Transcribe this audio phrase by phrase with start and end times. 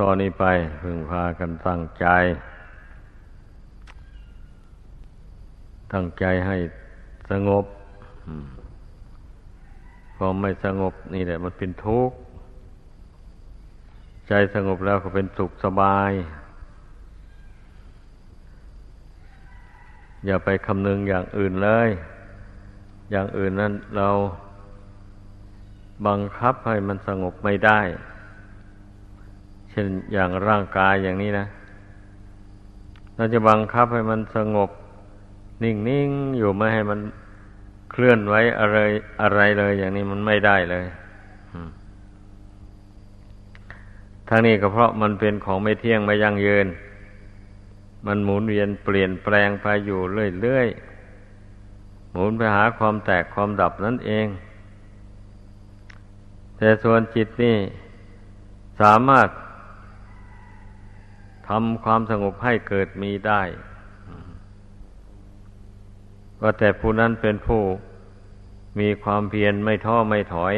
[0.00, 0.46] ตอนนี้ไป
[0.82, 2.06] พึงพากันตั้งใจ
[5.92, 6.56] ตั้งใจให้
[7.30, 7.64] สงบ
[10.16, 12.16] พอไม่สงบนี่แหละ มันเป็นทุกข์
[14.28, 16.10] ใจสงบแล้วก็เป็นสุขสบาย
[20.26, 21.88] อย่าไปคำนึงอย่างอื่นเลย
[23.10, 24.08] อย่างอื่นนั้นเรา
[26.06, 27.80] บังคับให้มันสงบไม่ได้
[29.70, 31.46] เช่นอย่างร่างกายอย่างนี้นะ
[33.16, 34.70] เราจะบังคับให้มันสงบ
[35.64, 37.00] นิ่งๆอยู่ไม่ให้มัน
[37.90, 38.78] เคลื่อนไหวอะไร
[39.22, 40.84] อะไรเลยอย่างนี้มันไม่ได้เลย
[44.28, 46.66] ทั้งนี้ก็เพราะมันเป็นของไม่เที่ยงไม่ยั่งยืน
[48.06, 50.00] มันหมุนเวียนเปลี่ยนแปลงไปอยู่
[50.40, 54.26] เรื่อยๆ หมุนไปหาความแตกความดับนั่นเอง
[56.56, 57.56] แต่ส่วนจิตนี่
[58.80, 59.28] สามารถ
[61.54, 63.42] ทำความสงบให้เกิดมีได้
[66.40, 67.62] ว่าแต่ผู้นั้นเป็นผู้
[68.80, 70.56] มีความเพียรไม่ท้อไม่ถอย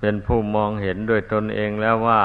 [0.00, 2.22] เป็นผู้มองเห็นด้วยตนเองแล้วว่า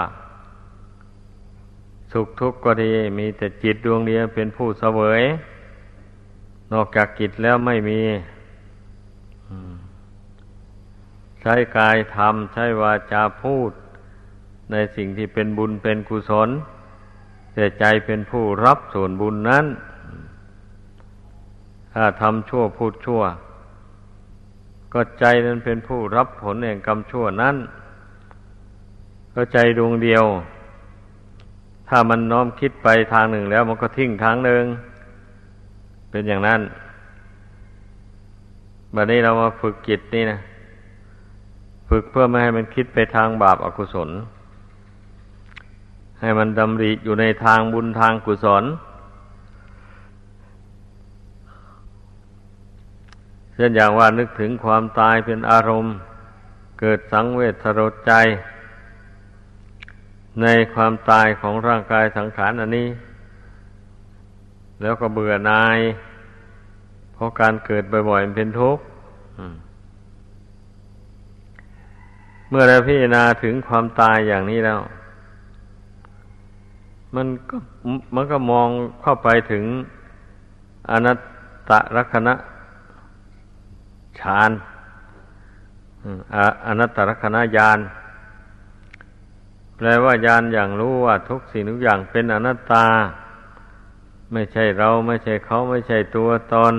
[2.12, 5.24] สุขทุกข์ก็ดีมีแต่จิตดวงเดียวเป็นผู้เสวย
[6.74, 8.02] นอกจากจิตแล้วไม่มี
[11.42, 13.72] ใช้กายทำใช้วาจาพูด
[14.72, 16.50] ในสิ่งที่เป็นบุญเป็นกุศล
[17.54, 19.66] แต่ใจเป็นผู้รับส่วนบุญนั้น
[21.94, 23.22] ถ้าทำชั่วพูดชั่ว
[24.94, 27.56] ก็ใจนั้นเป็นผู้รับผลแห่งกรรมชั่วนั้น
[29.34, 30.24] ก็ใจดวงเดียว
[31.90, 34.64] ถ้ามันน้อมคิดไปทางหนึ่งแล้วมันก็ทิ้งทางหนึ่ง
[36.12, 36.62] เป็นอย่างนั้น
[38.96, 40.40] บัดนี้เรามาฝึกจิตนี่นะ
[41.90, 44.10] ฝึกเพื่อไม่ให้มันคิดไปทางบาปอากุศล
[46.22, 48.64] ให้มันดำริอยู่ในทางบุญทางกุศล
[53.54, 55.96] เช่นอย่างว่านึกถึงความตายเป็นอารมณ์
[56.80, 58.14] เกิดสังเวชสลดใจ
[60.42, 62.88] ในความตายของร่างกายสังขารอันนี้
[64.82, 65.80] แล้วก็เบื่อหน่าย
[67.14, 68.84] เพราะการเกิดบ่อยๆเป็นทุกข์
[72.50, 74.80] เมื่อเราพิจารณาถึงความตายอย่างนี้แล้ว
[77.16, 77.58] มันก็
[78.16, 78.70] มันก็มอง
[79.02, 79.64] เข้าไปถึง
[80.92, 81.20] อนัต
[81.70, 82.34] ตลักษณะ
[84.20, 84.52] ฌาน
[86.68, 87.80] อนัตตลักษณะญาณ
[89.78, 92.86] แปลว่าญาณอย่างรู้ว่าทุกสิ่งทุกอย่างเป็นอนัตตา
[94.34, 96.76] ไม่ใช่เราไม่ใช่เขาไม่ใช่ตัวตน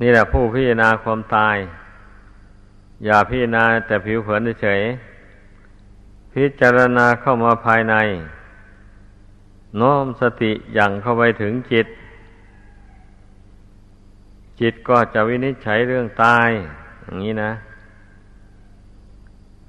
[0.00, 1.56] นี่แหละผู้พิจารณาความตาย
[3.04, 4.80] อย่าพิจารณาแต่ผิวเผินเฉย
[6.38, 7.94] พิจารณาเข้ามาภายใน
[9.80, 11.86] น้อมสติอย่างเข้าไปถึงจิต
[14.60, 16.48] จิตก็จะวินิจฉัยเรื่องตาย
[17.02, 17.52] อย่างนี้นะ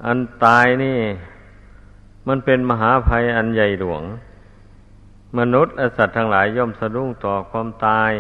[0.06, 1.00] อันตายนี่
[2.28, 4.04] มันเป็นมหาภัยอันใหญ่หลวง
[5.38, 8.12] มนุษย์และสัตว์ทั้งหลายย่อมสะดุ้งต่อความตาย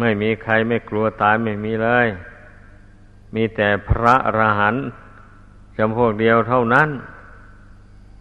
[0.00, 2.06] ไม่มีใครไม่กลัวตายไม่มีเลย
[3.34, 4.86] มีแต่พระอรหันต์
[5.76, 6.88] จำพวกเดียวเท่านั้น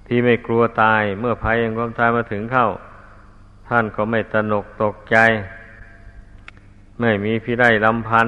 [0.08, 2.68] ที่ไม่กลัวตายเมื่อภัยแห่งความตายมาถึงเข้า
[3.68, 5.18] ท่านก็ไม่ตนกตกใจ
[7.00, 8.28] ไม่มีพี่ได้ลำพัน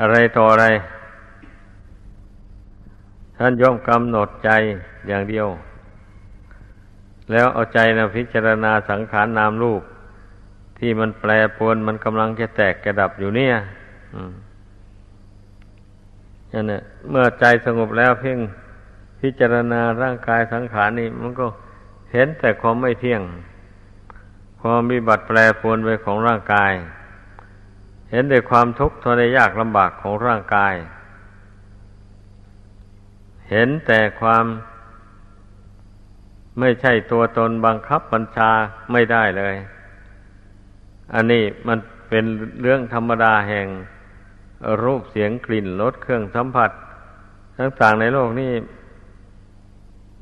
[0.00, 0.66] อะไรต่ออะไร
[3.36, 4.50] ท่านย่อมกำหนดใจ
[5.08, 5.48] อย่างเดียว
[7.32, 9.82] แล้วเอาใจนะพิจารณาสังขารนามรูป
[10.78, 13.54] ที่มันแปรปวนมันกำลังจะแตกกระดับอยู่เนี่ย
[14.14, 14.32] อืม
[16.52, 18.38] นั่นแหละเมื่อใจสงบแล้วเพ่ง
[19.20, 21.46] พิจารณาร่างกายสังขารนี่มันก็
[22.12, 23.22] เห็นแต่ความไม่เที่ยง
[24.60, 26.72] ความมีบัตรแปรปรวนไปของร่างกาย
[28.10, 30.74] เห็นแต่ความทุกข์ทนยากลำบากของร่างกาย
[33.50, 34.44] เห็นแต่ความ
[36.58, 38.50] ไม่ใช่ตัวตนบังคับบัญชา
[38.92, 39.54] ไม่ได้เลย
[41.14, 41.78] อันนี้มัน
[42.08, 42.24] เป็น
[42.62, 43.66] เรื่องธรรมดาแห่ง
[44.82, 46.70] รูปเสียงกลิ่นรสเครื่องสัมผัส
[47.58, 48.52] ต่างๆในโลกนี้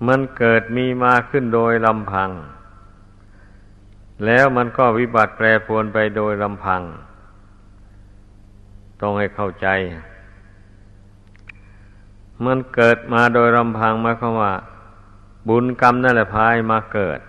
[0.08, 2.30] มันเกิดมีมาขึ้นโดยลำพัง
[4.26, 6.82] แล้วมันก็วิบัติแปรปรวนไปโดยลำพัง
[9.00, 9.68] ต้องให้เข้าใจ
[12.44, 14.54] มันเกิดมาโดยลำพังมาเข้าว่า
[15.48, 17.20] บุญกรรมนั่นแหละพายมาเกิด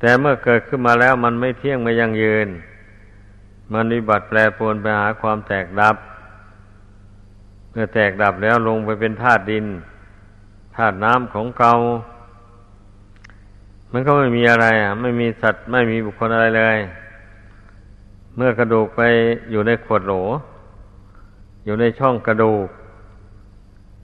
[0.00, 2.48] แต่เมื่อเกิดขึ้นมาแล้วมันไม่เที่ยงไม่ยั่งยืน
[3.72, 5.96] มันวิบัติแปรปรวนไปหาความแตกดับ
[7.70, 9.66] เมื่อแตกดับแล้วลงไปเป็นธาตุดิน
[10.76, 11.72] ธาตุน้ำของเกา
[13.92, 16.78] มันก็ไม่มีอะไรอะ ไม่มีสัตว์ไม่มีบุคคลอะไรเลย
[18.36, 19.02] เมื่อกระดูกไป
[19.50, 20.14] อยู่ในขวดโหล
[21.64, 22.68] อยู่ในช่องกระดูก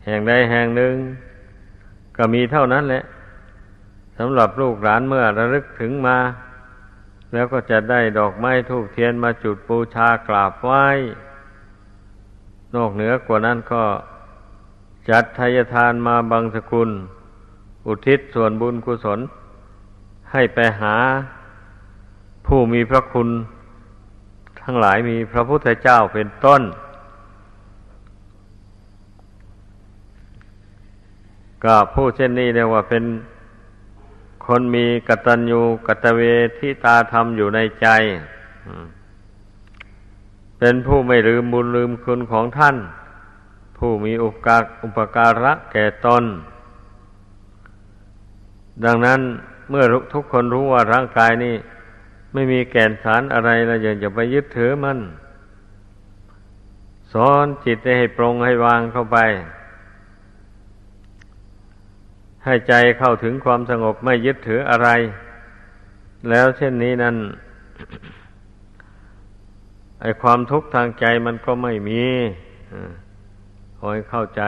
[0.05, 0.94] แห่งใดแห่งหนึ่ง
[2.17, 3.03] ก็มีเท่านั้นแหละ
[4.19, 6.17] สำหรับลูกหลานเมื่อระลึกถึงมา
[7.33, 10.87] แล้วก็จะได้ดอกไม้ทูกเทียนมาจุดปูชากราบไหว้
[12.75, 13.83] นอกเหนือกว่านั้นก็
[15.11, 16.91] จัดทายทานมาบังสกุล
[17.87, 19.21] อุทิศส่วนบุญกุศล
[20.33, 20.97] ให้ไปหา
[22.47, 23.29] ผู้มีพระคุณ
[24.61, 26.63] ทั้งหลายมีพระพุทธเจ้าเป็นต้น
[31.65, 33.05] ก็ผู้เช่นนี้เรียกว่าเป็น
[34.49, 36.21] คนมีกตัญญูกตเว
[36.59, 37.87] ทิตาธรรมอยู่ในใจ
[40.59, 42.77] เป็นผู้ไม่ลืมบุญลืมคุณของท่าน
[43.79, 46.25] ผู้มีอุปการอุปการะแก่ตน
[48.85, 49.21] ดังนั้น
[49.71, 51.55] เมื่อทุกคนรู้ว่าร่างกายนี้
[52.33, 54.99] ไม่มีแก่นสารอะไรแล้วอย่าไปยึดถือมัน
[57.12, 59.19] สอนจิตให้ปรงให้วางเข้าไป
[62.49, 64.89] ให้ใจเข้าถึงความสงบไม่ยึดถืออะไร
[66.31, 67.17] แล้วเช่นนี้นั้น
[70.00, 72.03] ไอความทุกข์ทางใจมันก็ไม่มี
[73.79, 74.43] ขอให้เข้าใจ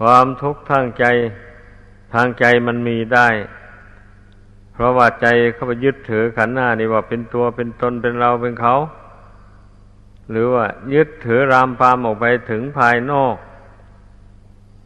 [0.00, 1.04] ความทุกข์ทางใจ
[2.14, 3.28] ทางใจมันมีได้
[4.72, 8.74] เพราะว่าใจเข้าไปยึดถือขันหน้านี่ว่าเป็นตัวเป็นตนเป็นเราเป็นเขา
[10.30, 10.64] หรือว่า
[10.94, 13.36] ยึดถือรามปามออกไปถึงภายนอก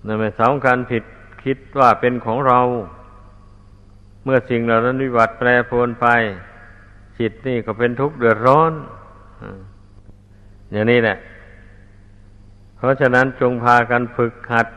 [0.07, 1.05] นั่นหมายสำคัญผิด
[1.45, 2.61] คิดว่าเป็นของเรา
[4.25, 6.07] เมื่อสิ่งเหล่านั้นวิบัติแปรปรวนไป
[7.19, 8.73] จิตนี่ก็เป็นทุกข์เดือดร้อน
[10.73, 11.17] อย่างนี้แหละ
[12.77, 14.69] เพราะฉะนั้นจงพากันฝึกหัด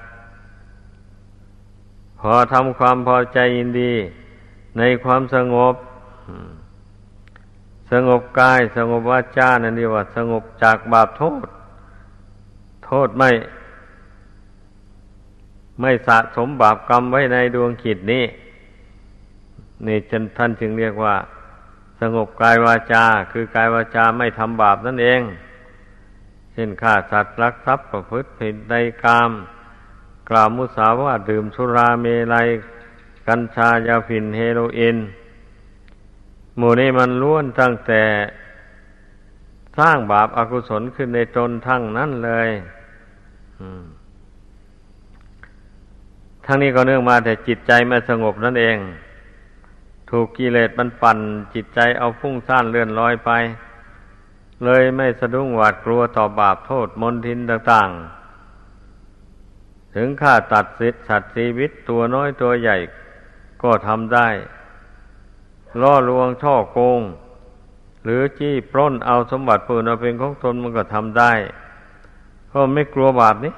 [2.20, 3.94] พอทำความพอใจยินดี
[4.78, 5.76] ในความสงบ
[7.92, 11.48] สงบกายสงบวาจานั่นเรียกว่า สงบจากบาปโทษ
[12.86, 13.32] โทษไม่
[15.82, 18.26] ไม่สะสมบาปกรรมไว้ในดวงขิดนี้
[19.86, 19.98] นี่
[20.38, 21.16] ท่านจึงเรียกว่า
[22.02, 25.22] สงบกายวาจา คือกายวาจาไม่ทำบาปนั่นเอง
[26.54, 29.32] เช่นฆ่าสัตว์รักทรัพย์ประพฤติผิดในกาม
[30.30, 32.48] กล่าวมุสาวาดื่มสุราเมลัย
[33.28, 34.98] กัญชายาฝิ่นเฮโรอีน
[36.57, 38.04] หมู่นี้มันล้วนตั้งแต่
[39.78, 42.50] สร้างบาปอากุศลขึ้นในตนทั้งนั้นเลย
[46.46, 48.78] ทั้งนี้ก็เนื่องมาแต่จิตใจไม่สงบนั่นเอง
[50.10, 51.19] ถูกกิเลสมันปั่น
[51.54, 53.31] จิตใจเอาฟุ้งซ่านเลื่อนลอยไป
[54.66, 62.78] เลยไม่สะดุ้งหวาดกลัวต่อบาปโทษมนทินต่างๆ ถึงค่าตัดสิทธิสัตว์ชีวิตตัวน้อยตัวใหญ่
[63.63, 64.28] ก็ทำได้
[65.81, 67.01] ล่อลวงช่อโกง
[68.04, 71.31] หรือจี้ปล้นเอาสมบัติปืนเอาเป็นของตนมันก็ทำได้
[72.48, 73.54] เพราะไม่กลัวบาปนี้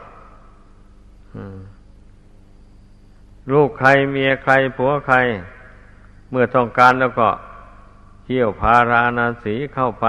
[3.52, 5.18] ลูกใครเมียใครผัวใคร
[6.30, 7.30] เมื่อต้องการแล้วก็
[8.26, 10.08] เที่ยวพาราณาสีเข้าไป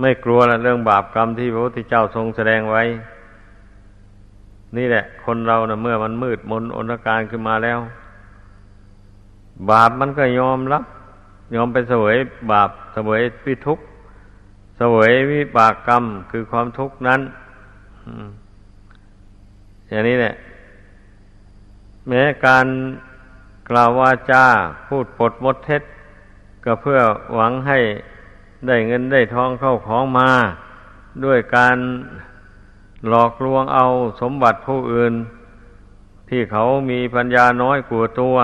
[0.00, 2.82] ไม่กลัวละเรื่องบาปกรรมที่พระพุทธเจ้าทรงแสดงไว้
[4.76, 7.78] นี่แหละ คนเรานะเมื่อมันมืดมนอนการขึ้นมาแล้ว
[9.70, 10.84] บาปมันก็ยอมรับ
[11.54, 12.16] ยอมไปเสวย
[12.52, 13.78] บาปเสวยวิทุก
[14.76, 17.20] เสวยวิบากกรรมคือความทุกข์นั้น
[19.88, 20.34] อย่างนี้แหละ
[22.08, 22.66] แม้การ
[23.70, 24.44] กล่าววาจา
[24.88, 25.82] พูดปดมดเท็จ
[26.64, 26.98] ก็เพื่อ
[27.34, 27.78] หวังให้
[28.66, 30.30] ได้เงินได้ทองเข้าของมา
[31.24, 31.76] ด้วยการ
[33.08, 33.84] หลอกลวงเอา
[34.20, 35.14] สมบัติผู้อื่น
[36.28, 38.36] ที่เขามีปัญญาน้อยกว่าตัว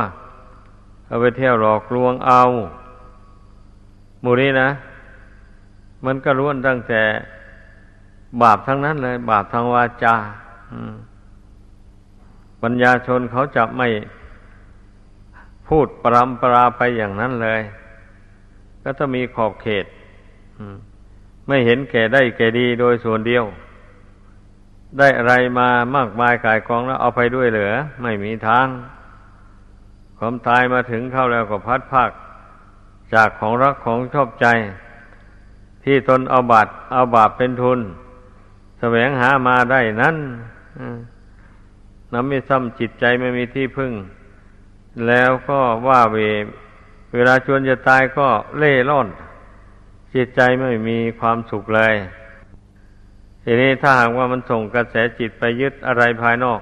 [1.08, 2.42] เอาไปเที่ยวหลอกลวงเอา
[4.22, 4.68] หมู่นี้นะ
[6.04, 7.02] มันก็ล้วนตั้งแต่
[8.42, 10.14] บาปทั้งนั้นเลย บาปทางวาจา
[12.62, 13.88] ปัญญาชนเขาจะไม่
[15.68, 17.60] พูดปรำปราไปอย่างนั้นเลย
[18.82, 19.86] ก็ต้องมีขอบเขต
[21.46, 23.44] ไม่เห็นแก่ได้แก่ดีโดยส่วนเดียว
[24.98, 27.72] ได้อะไรมามากมายกายกองแล้วเอาไปด้วยเหลือ
[28.02, 28.66] ไม่มีทาง
[30.18, 32.10] ความตายมาถึงเข้าแล้วก็พัดภาค
[33.14, 34.46] จากของรักของชอบใจ
[35.84, 37.80] ที่ตนเอาบาตเอาบาปเป็นทุน
[38.80, 40.16] แสวงหามาได้นั้น
[42.12, 43.92] น้ำไม่ซ้ำจิตใจไม่มีที่พึ่ง
[45.06, 46.18] แล้วก็ว่าเว
[47.14, 49.08] เวลาชวนจะตายก็เล่ร่อน
[50.14, 51.94] จิตใจไม่มีความสุขเลย
[53.44, 56.60] ทีนี้ถ้าหากว่ามันส่งกระแสจิตไปยึดอะไรภายนอก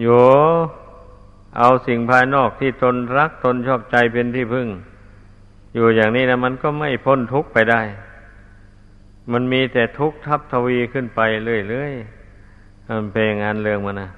[0.00, 0.06] โย
[1.58, 4.68] เอาสิ่งภายนอกที่ตนรักตนชอบใจเป็นที่พึ่ง
[5.74, 7.82] อยู่อย่างนี้นะมันก็ไม่พ้นทุกข์ไปได้
[9.32, 11.20] มันมีแต่ทุกข์ทับทวีขึ้นไป
[11.70, 14.10] เรื่อยๆมันเป็นงานเรื่องมันนะ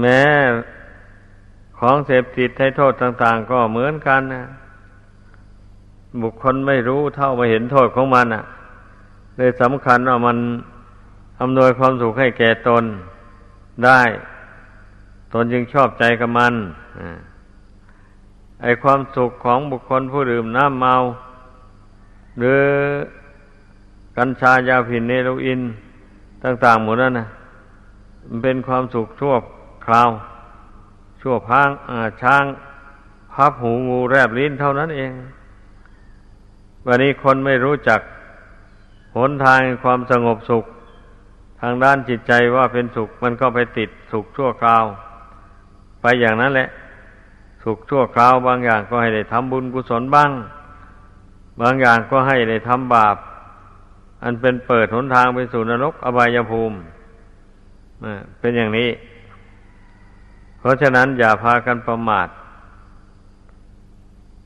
[0.00, 0.22] แม้
[1.78, 4.44] ของเสพติดให้โทษต่าง ๆ ก็เหมือนกันนะ
[6.22, 8.44] บุคคลไม่รู้เท่าไม่เห็นโทษของมันอะ
[9.36, 10.38] เลยสำคัญว่ามัน
[11.40, 12.84] อำนวยความสุขให้แก่ตน
[13.84, 14.00] ได้
[15.32, 16.54] ตนจึงชอบใจกับมัน
[18.62, 20.94] ไอความสุขของบุคคลผู้ดื่มน้ำเมา
[22.38, 22.60] หรือ
[24.16, 25.60] กัญชายาผินเนโรอิน
[26.44, 27.26] ต่างๆหมดนั่นนะ
[28.26, 29.34] มันเป็นความสุขชั่ว
[29.86, 30.10] คราว
[31.20, 31.68] ชั่วพัง
[32.22, 32.44] ช้าง
[33.32, 35.12] พับหูงูแรบลิ้นเท่านั้นเอง
[36.86, 38.00] วันนี้คนไม่รู้จัก
[39.16, 40.64] หนทางความสงบสุข
[41.60, 44.84] ทางด้านจิตใจว่าเป็นสุขมันก็ไปติดสุขชั่วคราว
[46.00, 46.68] ไปอย่างนั้นแหละ
[47.62, 50.30] สุขชั่วคราวบางอย่างก็ให้ได้ทำบุญกุศลบ้าง
[51.60, 53.16] บางอย่างก็ให้ได้ทำบาป
[54.22, 56.76] อันเป็นเปิดหนทางไปสู่นรกอบายภูมิ
[58.40, 58.90] เป็นอย่างนี้
[60.58, 62.28] เพราะฉะนั้นอย่าพากันประมาท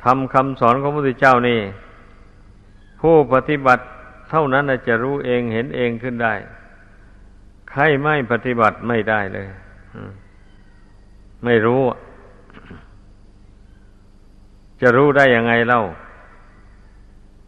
[0.04, 1.60] ทำคำสอนของพระพุทธเจ้านี่
[3.00, 3.84] ผู้ปฏิบัติ
[4.30, 6.34] เท่านั้นจะรู้เองเห็นเองขึ้นได้
[7.70, 9.48] ใครไม่ปฏิบัติไม่ได้เลย
[11.44, 11.82] ไม่รู้
[14.80, 15.82] จะรู้ได้ยังไงเล่า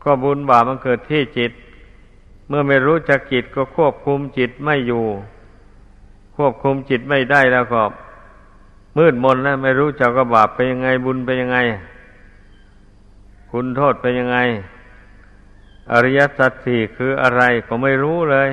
[0.03, 1.53] ก็บุญบาปมันเกิดที่จิต
[2.49, 5.05] เมื่อไม่รู้จักจิตก็ควบคุมจิตไม่อยู่
[6.37, 7.83] ควบคุมจิตไม่ได้แล้วก็
[8.97, 11.59] มืดมนแล้วไม่รู้จักว่าบาปเป็นยังไงบุญเป็นยังไง
[13.51, 14.39] คุณโทษเป็นยังไง
[15.93, 18.49] อริยสัจสี่คืออะไรก็ไม่รู้เลย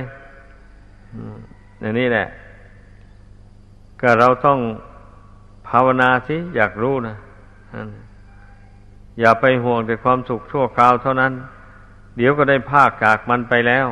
[1.80, 2.28] อย่างนี้แหละ
[4.02, 4.60] ก็เราต้อง
[5.72, 7.16] ภาวนาสิอยากรู้นะ
[9.20, 11.34] อย่าไปห่วงแต่ความสุขชั่วคราวเท่านั้น
[12.18, 13.88] เดี๋ยวก็ได้ภาคจากมันไปแล้ว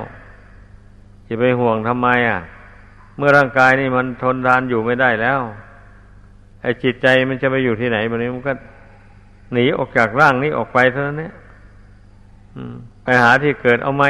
[1.28, 2.40] จะไปห่วงทำไมอะ
[3.18, 5.40] เมื่อร่างกายนี่มันทนทานอยู่ไม่ได้แล้ว
[6.62, 8.54] ไอ้จิตใจมันจะไปอยู่ที่ไหนมันนี้มันก็
[9.54, 11.34] หนีออกจากร่างนี้ออกไปเท่านั้นเนี่ย
[13.04, 14.06] ไปหาที่เกิดเอาไหม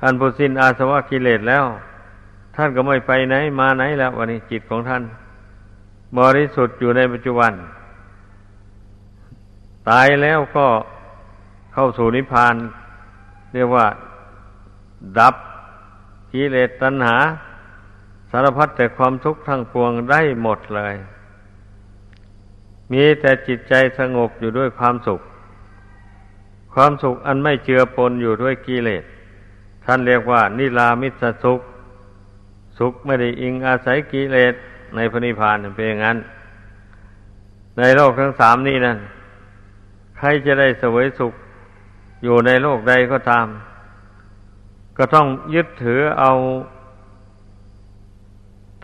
[0.00, 1.64] ท่านผู้สิ้นอาสวะกิเลสแล้ว
[2.56, 5.02] ท่านก็ไม่ไปไหน มาไหนแล้ววันนี้จิตของท่าน
[6.18, 7.52] บริสุทธิ์อยู่ในปัจจุบัน
[9.88, 10.66] ตายแล้วก็
[11.72, 12.54] เข้าสู่นิพพาน
[13.52, 13.86] เรียกว่า
[15.18, 15.34] ดับ
[16.32, 17.16] กิเลสตัณหา
[18.30, 20.94] สารพัดแต่ความทุกข์ทั้งปวงได้หมดเลย
[22.92, 25.20] มีแต่จิตใจสงบอยู่ด้วยความสุข
[26.74, 29.04] ความสุขอันไม่เจือปนอยู่ด้วยกิเลส
[29.84, 31.60] ท่านเรียกว่า นิรามิตสุข
[32.78, 34.54] สุขไม่ได้อิงอาศัยกิเลส
[34.96, 36.18] ในพระนิพพานเป็นอย่างนั้น
[37.78, 38.94] ในโลกทั้งสามนี้นะ
[40.16, 41.34] ใครจะได้เสวยสุข
[42.24, 43.46] อยู่ในโลกใดก็ตาม
[44.98, 46.32] ก็ต้องยึดถือเอา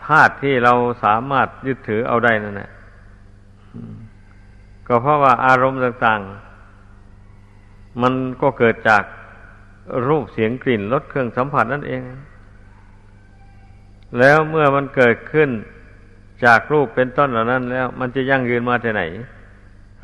[0.05, 2.71] ธาตุที่เราสามารถยึดถือเอาได้นั่นแหละ
[4.87, 9.03] ก็เพราะว่าอารมณ์ต่างๆ มันก็เกิดจาก
[10.07, 12.01] รูปเสียงกลิ่นรสเครื่องสัมผัสนั่นเอง
[14.19, 15.49] แล้วเมื่อมันเกิดขึ้น
[16.45, 19.03] จากรูปเป็นต้นเหล่านั้นแล้ว มันจะยั่งยืนมาที่ไหน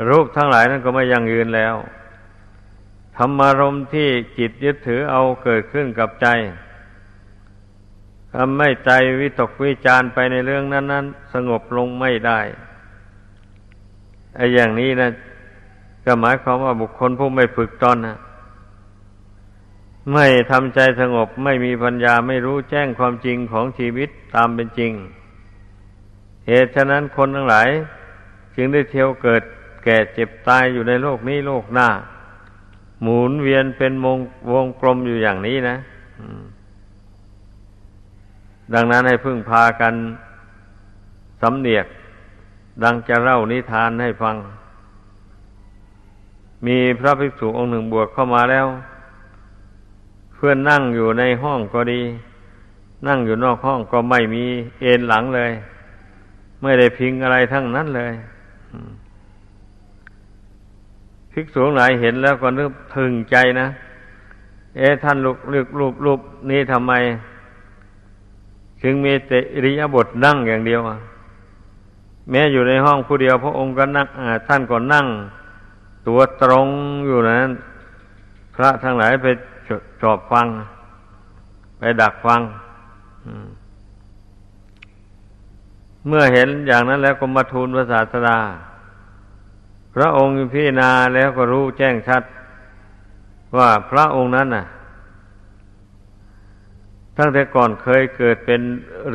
[0.10, 1.76] รูปทั้งหลายนั้นก็ไม่ยั่งยืนแล้ว
[3.18, 6.28] ธรรมารมณ์ที่จิตยึดถือเอาเกิดขึ้นกับใจ
[8.34, 12.40] ทำไม่ใจวิตกวิจารไปในเรื่องนั้น ๆ สงบลงไม่ได้
[14.36, 15.12] ไอ้อย่างนี้นะ
[16.06, 18.18] ก็หมายความว่าบุคคลผู้ไม่ฝึกตนนะ
[20.14, 24.92] ไม่ทำใจสงบไม่มีปัญญาไม่รู้แจ้งความจริงของชีวิตตามเป็นจริง
[26.50, 27.70] เหตุฉะนั้นคนทั้งหลาย
[28.56, 29.44] จึงได้เที่ยวเกิด
[29.84, 31.90] แก่เจ็บตายอยู่ในโลกนี้โลกหน้า
[33.02, 34.20] หมุนเวียนเป็นวง
[34.52, 35.76] วงกลมอยู่อย่างนี้นะ
[38.74, 39.94] ดังนั้นให้พึ่งพากัน
[41.42, 41.86] สำเนียก
[42.84, 44.36] ดังจะเล่านิทานให้ฟัง
[46.66, 48.68] มีพระภิกษุองค์หนึ่งบวชเข้ามาแล้ว
[50.36, 52.02] เพื่อนนั่งอยู่ในห้องก็ดี
[53.08, 54.46] นั่งอยู่นอกห้องก็ไม่มี
[54.82, 55.52] เอนหลังเลย
[56.62, 58.14] ไม่ได้พิงอะไรทั้งนั้นเลย
[61.32, 63.68] ภิกษุไหนเห็นแล้วก็นึกถึงใจนะ
[64.78, 66.94] เอ๊ะท่านลูกลูกรูปรูปนี้ทำไม
[68.82, 69.32] จึงมีต
[69.66, 70.82] ริยบทนั่งอย่างเดียว
[72.30, 74.08] แม้อยู่ในห้องผู้เดียว พระองค์ก็นั่ง
[74.48, 75.06] ท่านก็นั่ง
[76.08, 76.68] ตัวตรง
[77.08, 77.52] อยู่นั้น
[78.56, 79.28] พระทั้งหลายไป
[80.02, 80.48] จอบฟัง
[81.80, 82.42] ไปดักฟัง
[86.08, 88.40] เมื่อเห็นอย่างนั้นแล้วก็มาทูลพระศาสดา
[89.96, 92.24] พระองค์พิจารณาแล้วก็รู้แจ้งชัด
[93.58, 94.66] ว่าพระองค์นั้นน่ะ
[97.18, 98.62] ตั้งแต่ก่อนเคยเกิดเป็น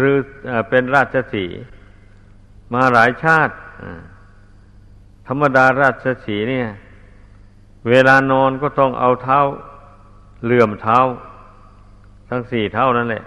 [0.01, 0.17] รือ
[0.69, 1.45] เป็นราชสี
[2.75, 3.55] มาหลายชาติ
[5.27, 6.69] ธรรมดาราชสีเนี่ย
[7.89, 9.41] เวลานอนก็ต้องเอาเท้า
[10.45, 10.99] เหลื่อมเท้า
[12.29, 13.25] ทั้งสี่เท้านั่นแหละ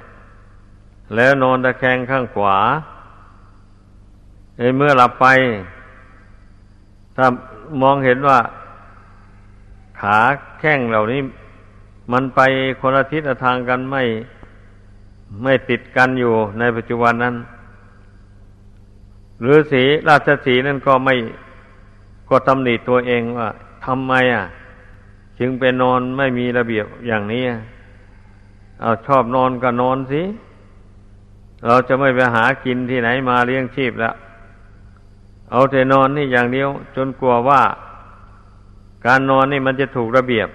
[1.15, 2.57] แล้วนอนตะแคงข้างขวา
[4.77, 5.27] เมื่อหลับไป
[7.15, 7.25] ถ้า
[7.81, 8.39] มองเห็นว่า
[9.99, 10.19] ขา
[10.59, 11.21] แข้งเหล่านี้
[12.11, 12.39] มันไป
[12.81, 14.03] คนละทิศทางกันไม่
[15.43, 17.35] ไม่ติดกันอยู่ในปัจจุบันนั้น
[19.41, 21.15] หรือสีราชสีนั่นก็ไม่
[22.29, 23.49] ก็ตำหนิตัวเองว่า
[23.85, 24.45] ทำไมอะ
[25.39, 27.43] จึงเป็นนอนไม่มีระเบียบอย่างนี้
[28.81, 30.21] เอาชอบนอนก็นอนสิ
[31.65, 34.15] เราจะไม่ไปหากินที่ไหนมาเลี้ยงชีพแล้ว
[35.51, 37.61] เอาแต่นอนนี่อย่างเดียว จนกลัวว่า
[39.05, 40.49] การนอนนี่มันจะถูกระเบียบ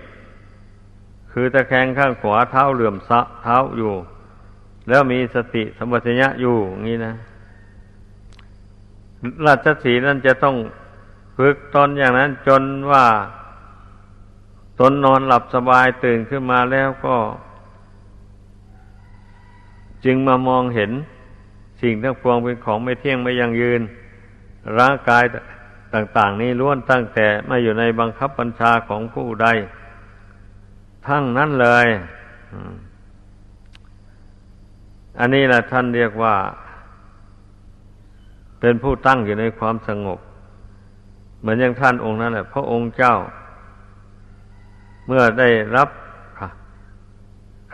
[1.33, 3.93] คือตะแคงข้างขวาเท้าเหลื่อมซะเท้าอยู่
[4.89, 6.57] แล้วมีสติสมัชัญญะอยู่
[6.87, 7.13] งี้นะ
[9.47, 10.57] ราชสีนั้นจะต้อง
[11.37, 13.05] ฝึกตนอย่างนั้นจนว่า
[14.81, 17.17] ตนนอนหลับสบายตื่นขึ้นมาแล้วก็
[20.05, 20.91] จึงมามองเห็น
[21.83, 23.83] สิ่งทั้งปวงเป็นของไม่เที่ยงไม่ยังยืน
[24.79, 25.25] ร่างกาย
[25.95, 29.47] ต่าง ๆ นี้ล้วนตั้งแต่ไม่อยู่ในบังคับบัญชาของผู้ใด
[31.07, 31.87] ทั้งนั้นเลย
[35.19, 36.37] อันนี้แหละท่านเรียกว่า
[38.61, 40.21] เป็นผู้ตั้งอยู่ในความสงบ
[41.41, 43.15] เหมือนอย่างท่านองค์นั้นแหละพระองค์เจ้า
[45.07, 45.89] เมื่อได้รับ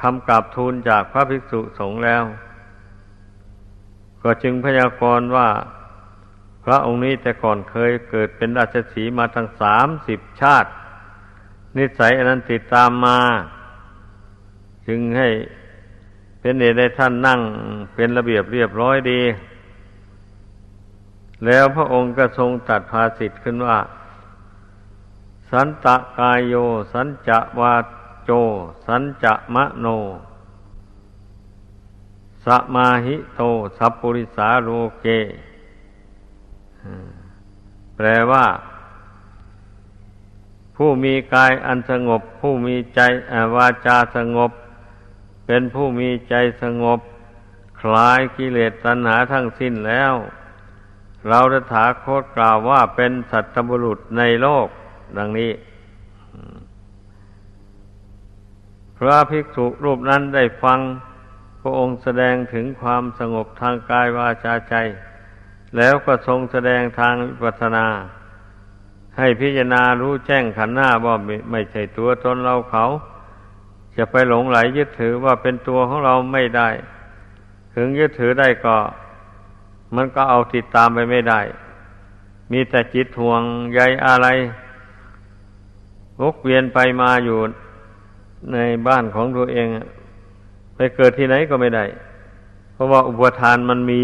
[0.00, 2.24] คำกราบทูลจากพระภิกษุสงฆ์แล้ว
[4.22, 5.48] ก็จึงพยากรณ์ว่า
[6.64, 10.70] พระองค์นี้แต่ก่อนเคยเกิดเป็นราชสีมาทั้งสามสิบชาติ
[11.76, 13.18] นิสัยอันนั้นติดตามมา
[14.86, 15.28] จึงให้
[16.40, 17.40] เป็นเหตุให้ท่านนั่ง
[17.94, 19.22] เป็นระเบียบเรียบร้อยดี
[21.46, 23.78] แล้วพระองค์ก็ทรงตัดภาสิทธ์ขึ้นว่า
[25.50, 26.54] สันตะกายโย
[26.92, 27.74] สันจะวา
[28.24, 28.30] โจ
[28.86, 29.86] สันจะมะโน
[32.44, 33.42] สมาหิโต
[33.78, 34.68] สัพปุริสาโร
[35.00, 35.06] เก
[37.96, 38.46] แปลว่า
[40.76, 43.00] ผู้มีกายอันสงบ ผู้มีใจ
[43.54, 44.50] วาจาสงบ
[45.46, 47.00] เป็นผู้มีใจสงบ
[47.80, 50.14] คลายกิเลสตัณหาทั้งสิ้นแล้ว
[51.28, 54.66] เราจะถาโคตกล่าวว่าเป็นสัตบุรุษในโลก
[55.18, 55.52] ดังนี้
[58.96, 60.80] พระภิกษุรูปนั้นได้ฟัง
[61.60, 64.74] พระองค์แสดงถึงความสงบทางกายวาจาใจ
[65.76, 67.86] แล้วก็ทรงแสดงทางวิปัสนา
[69.16, 71.14] ให้พิจารณารู้แจ้งขันหน้าว่า
[71.50, 72.84] ไม่ใช่ตัวตนเราเขา
[73.96, 76.68] จะไปหลงไหลยึดถือว่าเป็นตัวของเราไม่ได้
[77.74, 78.76] ถึงยึดถือได้ก็
[79.96, 81.40] มันก็เอาติดตามไปไม่ได้
[82.52, 84.26] มีแต่จิตห่วงใยอะไร
[86.20, 87.38] วกเวียนไปมาอยู่
[88.52, 89.68] ในบ้านของตัวเอง
[90.74, 91.84] ไปเกิดที่ไหนก็ไม่ได้
[92.72, 94.02] เพราะว่าอุปทานมันมี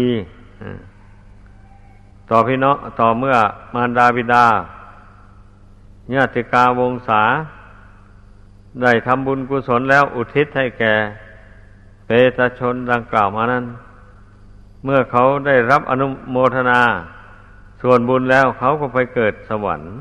[2.29, 3.35] ต่อพี่น้องต่อเมื่อ
[3.73, 4.45] มารดาบิดา
[6.13, 7.21] ญาติกาวงศา
[8.81, 10.93] ได้ทำบุญกุศลแล้วอุทิศให้แก่
[12.05, 13.65] เปตชนดังกล่าวมานั้น
[14.83, 16.81] เมื่อเขาได้รับอนุโมทนา
[17.81, 19.91] ส่วนบุญแล้วเขาก็ไปเกิดสวรรค์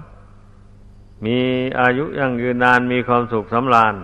[1.25, 1.39] มี
[1.81, 3.95] อายุยั่งยืนนานมีความสุขสำราญ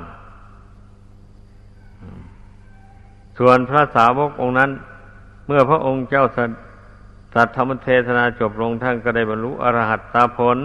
[3.38, 4.70] ส่วนพระสาวกองค์นั้น
[5.46, 6.24] เมื่อพระองค์เจ้า
[7.34, 10.58] สัตธรรมเทศนาจบลงท่านก็ได้บรรลุอรหัตตาผล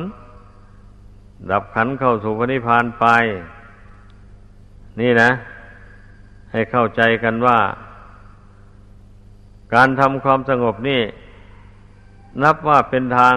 [1.51, 3.05] ดับขันเข้าสู่พระนิพพานไป
[4.99, 5.31] นี่นะ
[6.51, 7.59] ให้เข้าใจกันว่า
[9.73, 11.01] การทำความสงบนี่
[12.43, 13.35] นับว่าเป็นทาง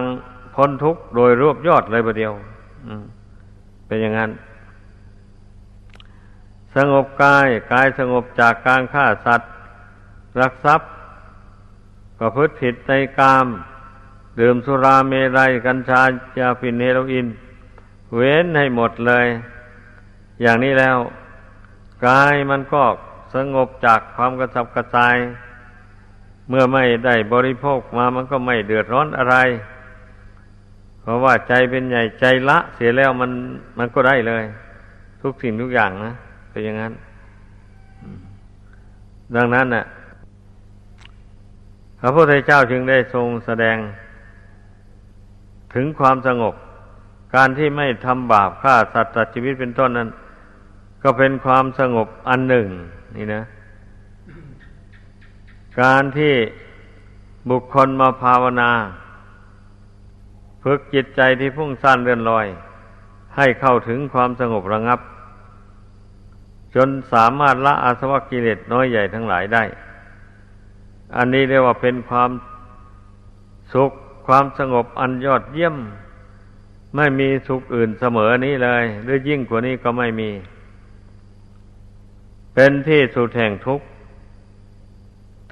[0.55, 2.33] พ้นทุกข์โดยรวบยอดเลยประเดียว
[3.87, 4.31] เป็นอย่างนั้น
[6.75, 9.51] สงบกาย กายสงบจากการฆ่าสัตว์
[10.41, 10.89] รักทรัพย์
[12.19, 13.47] ประพฤติผิดในกาม
[14.39, 16.03] ดื่มสุราเมรัยกัญชา
[16.39, 17.27] ยาฟินเฮโรอีน
[18.15, 19.27] เว้นให้หมดเลย
[20.41, 20.97] อย่างนี้แล้ว
[22.07, 22.83] กายมันก็
[23.35, 25.17] สงบจากความกระสับกระส่าย
[26.49, 29.35] เมื่อไม่ได้บริโภคมามันก็ไม่เดือดร้อนอะไร
[31.01, 33.31] เพราะว่าใจเป็นใหญ่ใจละเสียแล้วมัน
[33.77, 34.43] มันก็ได้เลย
[35.21, 36.13] ทุกสิ่งทุกอย่างนะ
[36.49, 36.93] เป็นอย่างนั้น
[39.35, 39.85] ดังนั้นน่ะ
[41.99, 43.77] พระพุทธเจ้าจึงได้ทรงแสดง
[45.73, 46.53] ถึงความสงบ
[47.35, 50.09] การที่ไม่ทำบาปฆ่าสัตว์ตัดชีวิตเป็นต้นนั้น
[51.03, 52.67] ก็เป็นความสงบอันหนึ่ง
[53.15, 53.43] นี่นะ
[55.81, 56.33] การที่
[57.49, 58.71] บุคคลมาภาวนา
[60.63, 62.45] ฝึกจิตใจที่พุ่งสั้นเรื่อนลอย
[63.35, 64.99] ให้เข้าถึงความสงบระงับ
[66.75, 69.63] จนสามารถละอาสวะกิเลสน้อยใหญ่ทั้งหลายได้
[71.15, 72.31] อันนี้เรียกว่าเป็นความ
[73.73, 73.91] สุข
[74.27, 75.75] ความสงบอันยอดเยี่ยม
[76.95, 80.29] ไม่มีสุขอื่นเสมอนี้เลย หรือยิ่งกว่านี้ก็ไม่มี
[82.53, 83.85] เป็นที่สุดแห่งทุกข์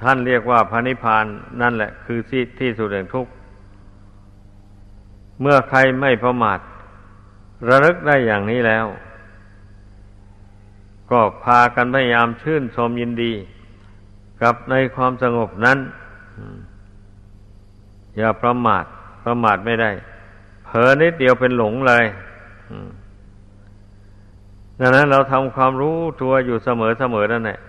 [0.01, 1.25] ท่านเรียกว่าพระนิพพาน
[1.61, 3.31] นั่นแหละ คือที่ที่สุดแห่งทุกข์
[5.41, 6.59] เมื่อใครไม่ประมาท
[7.67, 8.85] ระลึกได้อย่างนี้แล้ว
[11.11, 13.33] ก็พากันพยายามชื่นชมยินดี
[14.41, 15.77] กับในความสงบนั้น
[18.17, 18.83] อย่าประมาท
[19.23, 19.91] ประมาทไม่ได้
[20.65, 22.05] เผลอนิดเดียวเป็นหลงเลย
[24.79, 27.59] ดังนั้นเราทำความรู้ตัวอยู่เสมอเสมอนั่นแหละ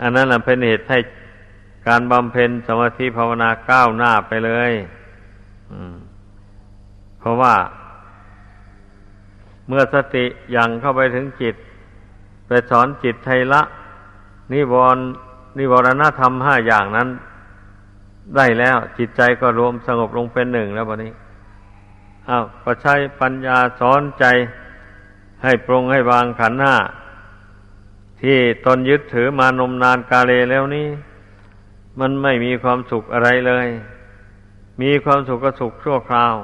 [0.00, 0.98] อันนั้นเป็นเหตุให้
[1.88, 4.72] การบำเพ็ญสมาธิภาวนาก้าวหน้าไปเลย
[7.20, 7.54] เพราะว่า
[9.68, 10.24] เมื่อสติ
[10.56, 11.54] ยังเข้าไปถึงจิต
[12.46, 13.62] ไปสอนจิตไทละ
[14.52, 15.04] นิวรณ์
[15.58, 17.08] นิวรณธรรมห้าอย่างนั้น
[18.36, 21.12] ได้แล้ว จิตใจก็รวมสงบลงเป็นหนึ่งแล้ววันนี้
[22.28, 24.24] อ้าวก็ใช้ปัญญาสอนใจ
[25.42, 26.76] ให้ปรงให้วางขันห้า
[28.22, 30.88] ที่ตนยึดถือมานมนานกาเลแล้วนี้
[32.00, 33.68] มันไม่มีความสุขอะไรเลย
[34.82, 36.34] มีความสุขก็สุขชั่วคราว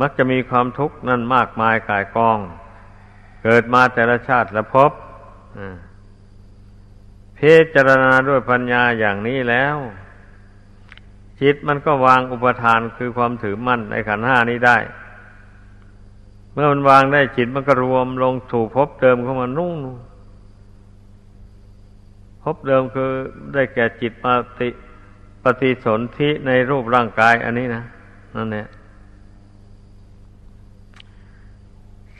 [0.00, 2.38] มักจะมีความทุกข์นั่นมากมายกายกอง
[3.42, 4.90] เกิดมาแต่ละชาติละพบ
[5.54, 9.76] เพิจารณาด้วยปัญญาอย่างนี้แล้ว
[11.40, 14.78] จิตมันก็วางอุปทานคือความถือมั่นในขันห้านี้ได้
[16.52, 19.74] เมื่อมันวางได้จิตมันก็รวมลงถูกพบเติมเข้ามานุ่ง
[22.42, 23.10] พบเดิมคือ
[23.54, 24.26] ได้แก่จิตป
[24.58, 24.68] ฏิ
[25.42, 27.82] ปฏิสนธิในรูปร่างกายอันนี้นะ
[28.36, 28.66] นั่นแหละ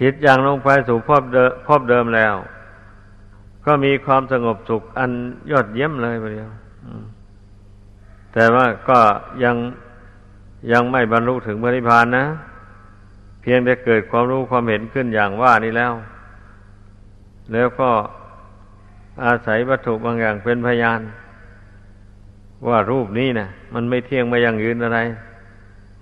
[0.01, 2.35] จิตอย่างลงไปสู่พบเดิมพบเดิมแล้ว
[3.67, 5.11] ก็มีความสงบสุขอัน
[5.51, 6.51] ยอดเยี่ยมเลยเดียว
[8.33, 8.99] แต่ว่าก็
[9.45, 9.57] ยัง
[10.73, 12.27] ยังไม่บรรลุถึงพระนิพพานนะ
[13.41, 15.93] เพียงแต่เกิดความรู้ความเห็นขึ้นอย่างว่านี้แล้ว
[17.53, 17.91] แล้วก็
[19.25, 21.01] อาศัยวัตถุบางอย่างเป็นพยาน
[22.69, 24.99] ว่ารูปนี้นะมันไม่เที่ยงไม่ยั่งยืนอะไร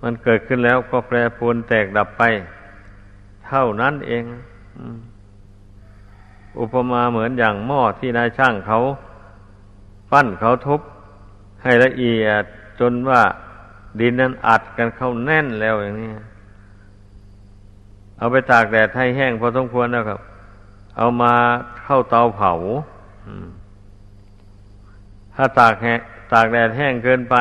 [0.03, 2.23] มันเกิดขึ้นแล้วก็แปรปรวนแตกดับไป
[3.47, 4.23] เท่านั้นเอง
[4.77, 4.85] อุ
[6.59, 8.79] อุปมาเหมือนอย่างหม้อที่นายช่างเขา
[10.11, 10.81] ปั้นเขาทุบ
[11.63, 12.43] ให้ละเอียด
[12.79, 13.21] จนว่า
[13.99, 16.11] ดินนั้นอัดกันเข้าแน่นแล้วอย่างนี้
[18.17, 20.19] เอาไปตากแดดให้แห้งพอสมควรแล้วครับ
[20.97, 21.33] เอามา
[21.83, 22.53] เข้าเตาเผา
[25.35, 25.87] ถ้าตากแห
[26.33, 27.35] ตากแดดแห้งเกินไป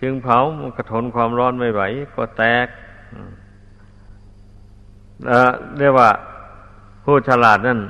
[0.00, 1.82] จึงเผามันกระทนความร้อนไม่ไหว
[2.14, 2.66] ก็แตก
[5.78, 6.10] เรียกว่า
[7.04, 7.80] ผู้ฉลาดนั่น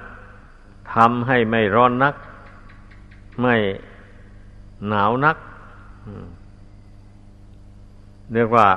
[0.95, 2.15] ทำให้ไม่ร้อนนัก
[3.41, 3.57] ไม่
[4.89, 5.37] หนาวนัก
[8.33, 8.69] เรียกว่า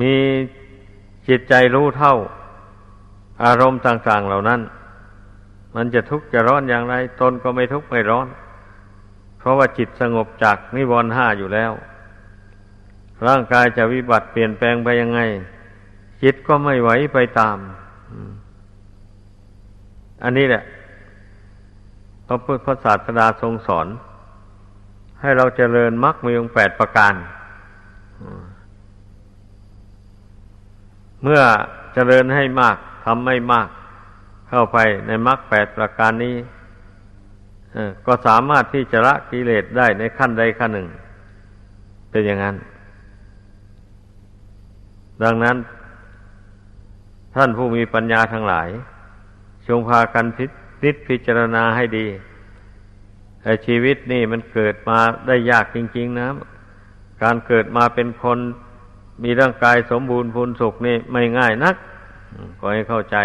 [0.00, 0.14] มี
[1.28, 2.14] จิตใจรู้เท่า
[3.44, 4.60] อารมณ์ต่าง ๆ เหล่านั้น
[5.74, 8.26] มันจะทุกข์จะร้อนอย่างไร ตนก็ไม่ทุกข์ไม่ร้อน
[9.38, 11.72] เพราะว่าจิตสงบจากนิวรณ์ห้าอยู่แล้ว
[13.26, 15.20] ร่างกายจะวิบัติเปลี่ยนแปลงไปยังไง
[16.22, 17.58] จิตก็ไม่ไหวไปตาม
[20.22, 20.62] อันนี้แหละ
[22.26, 23.86] พระพุทธศาสดาทรงสอน
[25.20, 27.14] ให้เราเจริญมรรคมีองแปดประการ
[31.22, 31.40] เมื่อ
[31.94, 33.68] เจริญให้มากทำไม่มาก
[34.48, 36.36] เข้าไปในมรรคแปดประการนี้
[38.06, 40.88] ก็สามารถที่จะละกิเลสได้ในขั้นใดขั้นหนึ่ง
[42.10, 42.56] เป็นอย่างนั้น
[45.22, 45.56] ดังนั้น
[47.34, 48.68] ท่านผู้มีปัญญาทั้งหลาย
[49.68, 50.44] จงพากันพิ
[50.82, 52.06] จิตพิจารณาให้ดี
[53.40, 56.28] แต่ชีวิตนี่มันเกิดมาได้ยากจริง ๆนะ
[57.22, 58.38] การเกิดมาเป็นคน
[59.22, 61.76] มีร่างกายสมบูรณ์พูนสุขนี่ไม่ง่ายนัก
[62.58, 63.16] ก็ให้เข้าใจ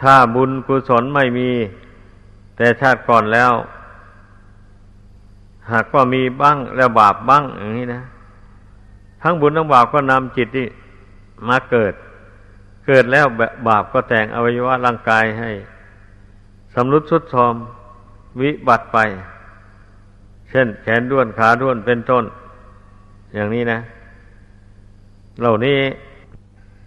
[0.00, 1.50] ถ้าบุญกุศลไม่มี
[2.56, 3.52] แต่ชาติก่อนแล้ว
[5.72, 8.02] หากว่ามีบ้างแล้วบาปบ้างอย่างนี้นะ
[9.22, 10.66] ทั้งบุญทั้งบาปก็นำจิตที่
[11.48, 11.92] มาเกิด
[12.86, 13.26] เกิดแล้ว
[13.68, 15.50] บาปก็แต่งอวัยวะร่างกายให้
[16.74, 17.54] สำรุดสุดทอม
[18.40, 18.98] วิบัติไป
[20.50, 22.24] เช่น แขนด้วนขาด้วนเป็นต้น
[23.34, 23.78] อย่างนี้นะ
[25.40, 25.78] เหล่านี้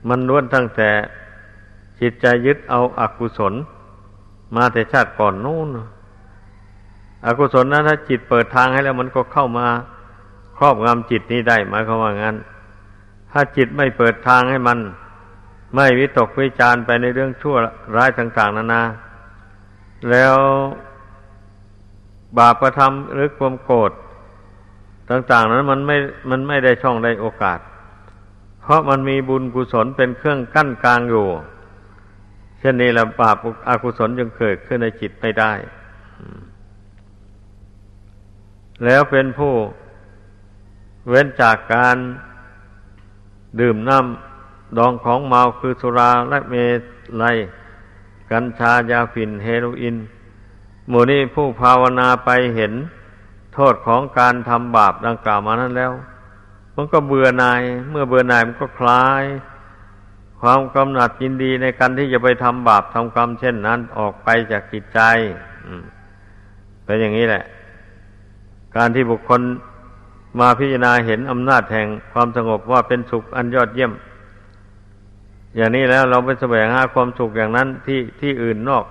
[0.10, 0.90] มันล้วนตั้งแต่
[2.00, 3.54] จิตใจยึดเอาอากุศล
[4.56, 5.68] มาแต่ชาติก่อนนู้น
[7.26, 9.68] อกุศลนั้นถ้าจิตเปิดทางให้แล้วมันก็เข้ามา
[10.58, 12.36] ครอบงำจิตนี้ได้หมายความว่างั้น
[13.32, 14.78] ถ้าจิตไม่เปิดทางให้มัน
[15.76, 17.56] ไม่วิตกวิจารไปในเรื่องชั่ว
[17.96, 18.84] ร้ายต่าง ๆนานา
[20.10, 20.36] แล้ว
[22.38, 23.92] บาปประทำหรือความโกรธ
[25.10, 25.98] ต่าง ๆ นั้นมันไม่
[26.30, 27.60] มันไม่ได้ช่องได้โอกาส
[28.62, 31.28] เพราะมันมีบุญกุศลเป็นเครื่องกั้นกลางอยู่
[32.60, 33.38] เช่นนี้แหละบาป
[33.70, 35.52] อากุศลจึงเกิดขึ้นในจิตไม่ได้
[38.86, 39.54] แล้วเป็นผู้
[41.10, 41.98] เว้นจากการ
[43.60, 44.35] ดื่มน้ำ
[44.78, 46.54] ดองของเมาคือสุราและเม
[47.22, 47.38] ลัย
[48.32, 49.96] กัญชายาฝิ่นเฮโรอีน
[50.90, 52.74] หมู่นี้ผู้ภาวนาไปเห็น
[53.54, 55.94] โทษของการทำบาปดังกล่าวมานั้นแล้ว
[56.76, 59.24] มันก็เบื่อหน่าย เมื่อเบื่อหน่ายมันก็คลาย
[60.42, 65.00] ความกำหนัดยินดีในการที่จะไปทำบาปทำกรรมเช่นนั้นออกไปจากจิตใจ
[66.84, 67.44] เป็นอย่างนี้แหละ
[68.76, 69.42] การที่บุคคล
[70.40, 73.92] มาพิจารณาเห็นอำนาจแห่งความสงบว่าเป็นสุขอันยอดเยี่ยม
[75.56, 78.86] อย่างนี้แล้วเราไปแสวงหาความสุขอย่างนั้นที่ที่อื่นนอก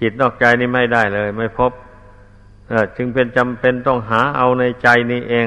[0.00, 1.72] จิตนอกใจนี่ไม่ได้เลย ไม่พบ
[2.96, 5.46] จึงเป็นจำเป็นต้องหาเอาในใจนี้เอง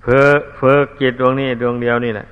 [0.00, 2.28] เพื่อเพื่อจิตดวงนี้ดวงเดียวนี่แหละ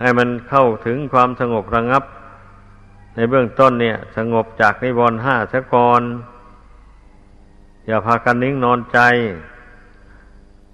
[0.00, 2.04] ให้มันเข้าถึงความสงบระงับ
[3.14, 6.02] ในเบื้องต้นเนี่ย สงบจากนิวรณ์ห้าสะกร
[7.86, 8.98] อย่าพากันนิ่งนอนใจ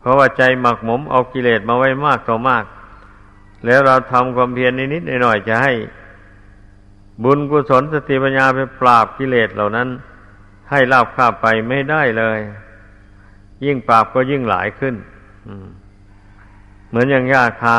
[0.00, 2.64] เพราะว่าใจหมักหมมเอากิเลสมาไว้มากต่อมาก
[3.66, 5.72] แล้วเราทำความเพียรนิดๆหน่อยๆจะให้
[7.24, 9.88] บุญกุศลสติปัญญาไปปราบกิเลสเหล่านั้น
[10.70, 12.38] ให้ลาบคาบไปไม่ได้เลย
[13.64, 14.94] ยิ่งปราบก็ยิ่งหลายขึ้น
[16.88, 17.78] เหมือนอย่างหญ้าคา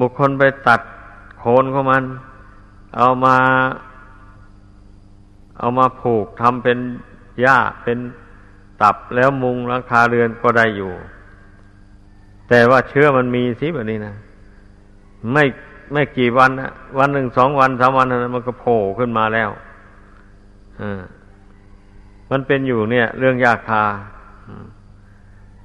[0.00, 0.80] บุคคลไปตัด
[1.38, 2.04] โคนของมัน
[2.96, 3.36] เอามา
[5.58, 6.78] เอามาผูกทำเป็น
[7.40, 7.98] หญ้าเป็น
[8.82, 10.92] ตับแล้วมุงหลังคาเรือนก็ได้อยู่
[12.48, 14.14] แต่ว่าเชื้อมันมีสิแบบนี้นะ
[15.32, 15.44] ไม่
[15.92, 19.50] ไม่กี่วันนะวันหนึ่งสองวันสามวันนะมันก็โผล่ขึ้นมาแล้ว
[20.80, 21.02] อ่า
[22.30, 23.84] มันเป็นอยู่เนี่ย เรื่องยาคา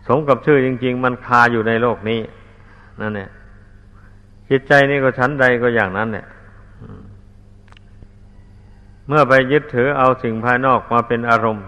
[0.08, 2.22] สมกับชื่อจริง ๆ มันคาอยู่ในโลกนี้
[3.02, 3.30] นั่นเนี่ย
[4.50, 6.26] จิตใจนี่ก็ชั้นใดก็อย่างนั้นเนี่ย
[9.08, 11.66] เมื่อไปยึดถือเอาสิ่งภายนอกมาเป็นอารมณ์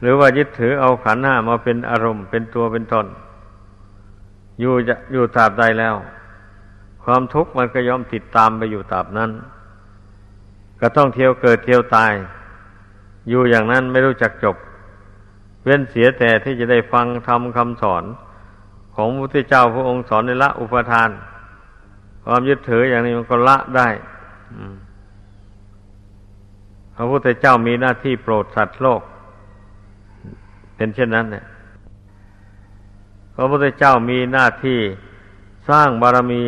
[0.00, 3.06] หรือว่ายึดถือเอาขันห้ามาเป็นอารมณ์ เป็นตัวเป็นตน
[4.60, 5.94] อยู่จะอยู่ตราบใดแล้ว
[7.04, 9.30] ความทุกข์มันก็ย่อมติดตามไปอยู่ตราบนั้น
[10.80, 12.12] ก็ต้องเที่ยวเกิดเที่ยวตาย
[13.28, 14.56] อยู่อย่างนั้นไม่รู้จักจบ
[15.64, 18.04] เว้นเสียแต่ที่จะได้ฟังทำคำสอน
[18.94, 21.10] ของพระพุทธเจ้าพระองค์สอนในละอุปทาน
[22.24, 23.88] ความยึดถืออย่างนี้มันก็ละได้
[26.96, 29.02] พระพุทธเจ้ามีหน้าที่โปรดสัตว์โลก
[30.76, 31.44] เป็นเช่นนั้นเนี่ย
[33.34, 34.78] พระพุทธเจ้ามีหน้าที่
[35.70, 36.42] สร้างบารมี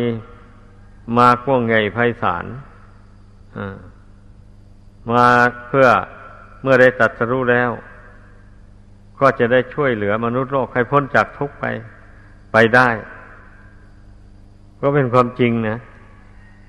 [1.17, 1.61] มากว้าง
[1.93, 2.45] ไพศาล
[5.11, 5.25] มา
[5.67, 5.87] เพื่อ
[6.61, 7.71] เมื่อได้ตัดสรู้แล้ว
[9.19, 11.65] ก็จะได้ช่วยเหลือมนุษย์โลกให้พ้นจากทุกข์ไป
[12.51, 12.89] ไปได้
[14.79, 15.77] ก็เป็นความจริงนะ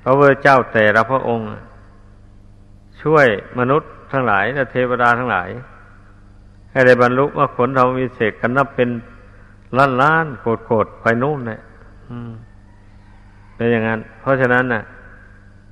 [0.02, 1.48] พระพุทธเจ้าแต่ละพระองค์
[3.02, 3.26] ช่วย
[3.58, 5.48] มนุษย์ทั้งหลายและเทวดาทั้งหลาย
[6.70, 8.88] ให้ได้บรรลุว่าผลธรรมวิเศษกันนับเป็น
[9.76, 11.60] ล้านล้านโกดโกดไปนู่นเนี่ย
[13.54, 14.82] เป็นอย่างนั้น เพราะฉะนั้นน่ะ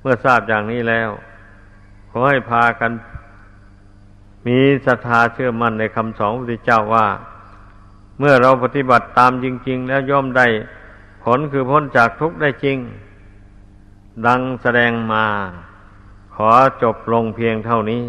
[0.01, 1.09] เมื่อทราบอย่างนี้แล้ว
[2.09, 2.91] ขอให้พากัน
[4.47, 7.07] มีศรัทธาเชื่อมั่นในคำสอนพระพุทธเจ้าว่า
[8.19, 10.47] เมื่อเราปฏิบัติตามจริง ๆ แล้วย่อมได้
[11.23, 12.77] ผลคือพ้นจากทุกข์ได้จริง
[14.25, 15.25] ดังแสดงมา
[16.35, 16.49] ขอ
[16.83, 18.03] จบลงเพียงเท่านี้